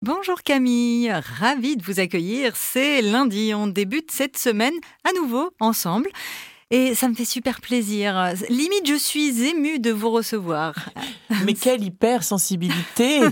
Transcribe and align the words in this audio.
Bonjour 0.00 0.42
Camille, 0.42 1.10
ravie 1.10 1.76
de 1.76 1.82
vous 1.82 1.98
accueillir. 1.98 2.54
C'est 2.54 3.02
lundi, 3.02 3.52
on 3.52 3.66
débute 3.66 4.12
cette 4.12 4.38
semaine 4.38 4.74
à 5.02 5.12
nouveau 5.12 5.50
ensemble. 5.58 6.08
Et 6.70 6.94
ça 6.94 7.08
me 7.08 7.14
fait 7.14 7.24
super 7.24 7.60
plaisir. 7.60 8.32
Limite, 8.48 8.86
je 8.86 8.94
suis 8.94 9.42
émue 9.48 9.80
de 9.80 9.90
vous 9.90 10.10
recevoir. 10.10 10.74
Mais 11.44 11.54
quelle 11.54 11.82
hypersensibilité 11.82 13.22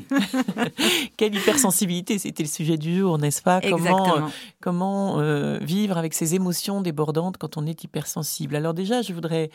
Quelle 1.16 1.37
hypersensibilité 1.37 2.18
C'était 2.18 2.42
le 2.42 2.49
sujet 2.49 2.78
du 2.78 2.98
jour, 2.98 3.19
n'est-ce 3.19 3.42
pas? 3.42 3.60
Comment, 3.60 4.28
comment 4.60 5.21
euh, 5.21 5.58
vivre 5.58 5.98
avec 5.98 6.14
ces 6.14 6.35
émotions 6.35 6.80
débordantes 6.80 7.37
quand 7.37 7.56
on 7.56 7.67
est 7.67 7.85
hypersensible? 7.85 8.56
Alors 8.56 8.74
déjà, 8.74 9.03
je 9.03 9.12
voudrais 9.12 9.51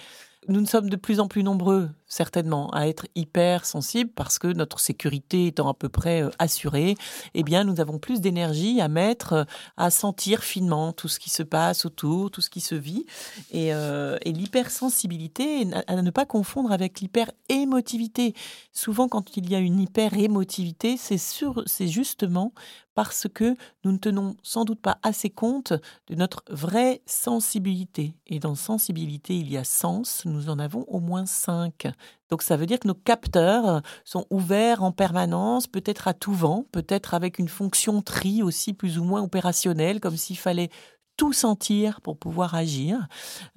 nous 0.47 0.65
sommes 0.65 0.89
de 0.89 0.95
plus 0.95 1.19
en 1.19 1.27
plus 1.27 1.43
nombreux, 1.43 1.89
certainement, 2.07 2.71
à 2.71 2.87
être 2.87 3.05
hyper 3.13 3.65
sensibles 3.65 4.09
parce 4.15 4.39
que 4.39 4.47
notre 4.47 4.79
sécurité 4.79 5.47
étant 5.47 5.69
à 5.69 5.75
peu 5.75 5.87
près 5.87 6.23
euh, 6.23 6.29
assurée, 6.39 6.95
eh 7.35 7.43
bien, 7.43 7.63
nous 7.63 7.79
avons 7.79 7.99
plus 7.99 8.21
d'énergie 8.21 8.81
à 8.81 8.87
mettre, 8.87 9.33
euh, 9.33 9.43
à 9.77 9.91
sentir 9.91 10.43
finement 10.43 10.93
tout 10.93 11.07
ce 11.07 11.19
qui 11.19 11.29
se 11.29 11.43
passe 11.43 11.85
autour, 11.85 12.31
tout 12.31 12.41
ce 12.41 12.49
qui 12.49 12.61
se 12.61 12.73
vit. 12.73 13.05
Et, 13.51 13.73
euh, 13.73 14.17
l'hypersensibilité, 14.25 15.67
à 15.87 16.01
ne 16.01 16.09
pas 16.09 16.25
confondre 16.25 16.71
avec 16.71 17.01
l'hyper-émotivité. 17.01 18.33
Souvent, 18.73 19.07
quand 19.07 19.37
il 19.37 19.49
y 19.49 19.55
a 19.55 19.59
une 19.59 19.79
hyper-émotivité, 19.79 20.97
c'est 20.97 21.87
justement 21.87 22.53
parce 22.93 23.27
que 23.33 23.55
nous 23.83 23.91
ne 23.91 23.97
tenons 23.97 24.35
sans 24.43 24.65
doute 24.65 24.81
pas 24.81 24.97
assez 25.03 25.29
compte 25.29 25.73
de 26.07 26.15
notre 26.15 26.43
vraie 26.49 27.01
sensibilité. 27.05 28.15
Et 28.27 28.39
dans 28.39 28.55
sensibilité, 28.55 29.37
il 29.37 29.51
y 29.51 29.57
a 29.57 29.63
sens, 29.63 30.23
nous 30.25 30.49
en 30.49 30.59
avons 30.59 30.83
au 30.87 30.99
moins 30.99 31.25
cinq. 31.25 31.87
Donc 32.29 32.41
ça 32.41 32.57
veut 32.57 32.65
dire 32.65 32.79
que 32.79 32.87
nos 32.87 32.93
capteurs 32.93 33.81
sont 34.05 34.25
ouverts 34.29 34.83
en 34.83 34.91
permanence, 34.91 35.67
peut-être 35.67 36.07
à 36.07 36.13
tout 36.13 36.33
vent, 36.33 36.65
peut-être 36.71 37.13
avec 37.13 37.39
une 37.39 37.49
fonction 37.49 38.01
tri 38.01 38.43
aussi 38.43 38.73
plus 38.73 38.97
ou 38.97 39.03
moins 39.03 39.21
opérationnelle, 39.21 39.99
comme 39.99 40.17
s'il 40.17 40.37
fallait 40.37 40.69
tout 41.17 41.33
sentir 41.33 42.01
pour 42.01 42.17
pouvoir 42.17 42.55
agir. 42.55 43.07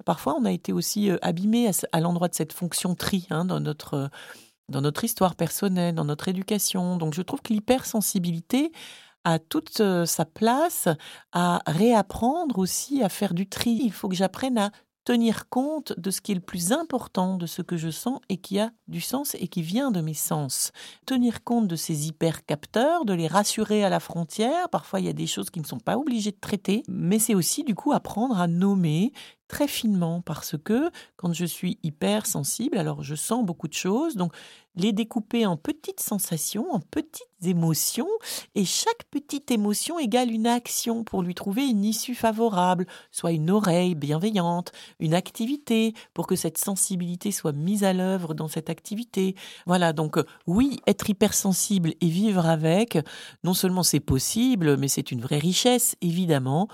Parfois, 0.05 0.35
on 0.37 0.45
a 0.45 0.51
été 0.51 0.71
aussi 0.71 1.09
euh, 1.09 1.17
abîmé 1.21 1.71
à, 1.91 1.99
l'endroit 1.99 2.27
de 2.27 2.35
cette 2.35 2.53
fonction 2.53 2.95
tri 2.95 3.27
hein, 3.29 3.45
dans 3.45 3.59
notre 3.59 4.09
dans 4.69 4.81
notre 4.81 5.03
histoire 5.03 5.35
personnelle, 5.35 5.93
dans 5.93 6.05
notre 6.05 6.27
éducation. 6.27 6.97
Donc 6.97 7.13
je 7.13 7.21
trouve 7.21 7.41
que 7.41 7.53
l'hypersensibilité 7.53 8.71
a 9.25 9.39
toute 9.39 9.81
euh, 9.81 10.05
sa 10.05 10.23
place 10.23 10.87
à 11.33 11.61
réapprendre 11.67 12.57
aussi 12.59 13.03
à 13.03 13.09
faire 13.09 13.33
du 13.33 13.49
tri. 13.49 13.81
Il 13.83 13.91
faut 13.91 14.07
que 14.07 14.15
j'apprenne 14.15 14.57
à 14.57 14.71
tenir 15.05 15.49
compte 15.49 15.93
de 15.97 16.09
ce 16.09 16.19
qui 16.19 16.31
est 16.31 16.35
le 16.35 16.41
plus 16.41 16.71
important, 16.71 17.37
de 17.37 17.45
ce 17.45 17.61
que 17.61 17.77
je 17.77 17.89
sens 17.89 18.19
et 18.27 18.37
qui 18.37 18.59
a 18.59 18.71
du 18.87 19.01
sens 19.01 19.35
et 19.35 19.47
qui 19.47 19.61
vient 19.61 19.91
de 19.91 20.01
mes 20.01 20.15
sens. 20.15 20.71
Tenir 21.05 21.43
compte 21.43 21.67
de 21.67 21.75
ces 21.75 22.07
hyper-capteurs, 22.07 23.05
de 23.05 23.13
les 23.13 23.27
rassurer 23.27 23.83
à 23.83 23.89
la 23.89 23.99
frontière. 23.99 24.67
Parfois, 24.69 24.99
il 24.99 25.05
y 25.05 25.09
a 25.09 25.13
des 25.13 25.27
choses 25.27 25.51
qui 25.51 25.59
ne 25.59 25.65
sont 25.65 25.79
pas 25.79 25.97
obligées 25.97 26.31
de 26.31 26.39
traiter, 26.39 26.83
mais 26.87 27.19
c'est 27.19 27.35
aussi 27.35 27.63
du 27.63 27.75
coup 27.75 27.93
apprendre 27.93 28.39
à 28.39 28.47
nommer 28.47 29.11
très 29.47 29.67
finement 29.67 30.21
parce 30.21 30.55
que 30.57 30.89
quand 31.17 31.33
je 31.33 31.45
suis 31.45 31.77
hyper 31.83 32.25
sensible, 32.25 32.77
alors 32.77 33.03
je 33.03 33.15
sens 33.15 33.45
beaucoup 33.45 33.67
de 33.67 33.73
choses, 33.73 34.15
donc 34.15 34.33
les 34.75 34.91
découper 34.91 35.45
en 35.45 35.55
petites 35.57 36.01
sensations, 36.01 36.71
en 36.71 36.79
petites 36.79 37.23
émotions, 37.43 38.09
et 38.55 38.65
chaque 38.65 39.05
petite 39.09 39.51
émotion 39.51 39.99
égale 39.99 40.31
une 40.31 40.47
action 40.47 41.03
pour 41.03 41.21
lui 41.21 41.33
trouver 41.33 41.65
une 41.67 41.85
issue 41.85 42.15
favorable, 42.15 42.85
soit 43.11 43.31
une 43.31 43.51
oreille 43.51 43.95
bienveillante, 43.95 44.71
une 44.99 45.13
activité 45.13 45.93
pour 46.13 46.27
que 46.27 46.35
cette 46.35 46.57
sensibilité 46.57 47.31
soit 47.31 47.53
mise 47.53 47.83
à 47.83 47.93
l'œuvre 47.93 48.33
dans 48.33 48.47
cette 48.47 48.69
activité. 48.69 49.35
Voilà, 49.65 49.93
donc 49.93 50.17
oui, 50.47 50.79
être 50.87 51.09
hypersensible 51.09 51.93
et 52.01 52.09
vivre 52.09 52.45
avec, 52.45 52.97
non 53.43 53.53
seulement 53.53 53.83
c'est 53.83 53.99
possible, 53.99 54.77
mais 54.77 54.87
c'est 54.87 55.11
une 55.11 55.21
vraie 55.21 55.39
richesse, 55.39 55.95
évidemment. 56.01 56.67